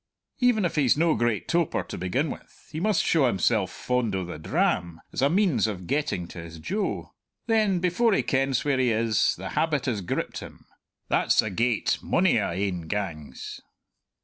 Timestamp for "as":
5.13-5.21